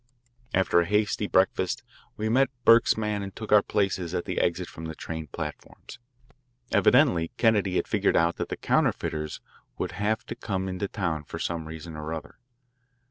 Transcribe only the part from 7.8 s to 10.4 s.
figured out that the counterfeiters would have to